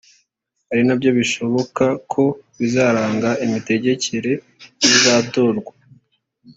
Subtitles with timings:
[0.71, 2.23] ari nabyo bishoboka ko
[2.59, 4.31] bizaranga imitegekere
[4.85, 5.71] y’uzatorwa